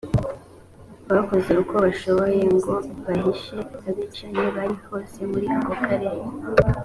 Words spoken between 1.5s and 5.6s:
uko bashoboye ngo bihishe abicanyi bari hose muri